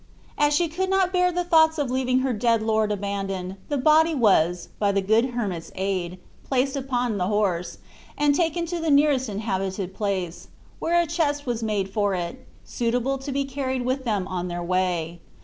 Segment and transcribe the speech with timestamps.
[0.35, 4.15] As she could not bear the thoughts of leaving her dead lord abandoned, the body
[4.15, 7.77] was, by the good hermit's aid, placed upon the horse,
[8.17, 10.47] and taken to the nearest inhabited place,
[10.79, 14.63] where a chest was made for it, suitable to be carried with them on their
[14.63, 15.19] way.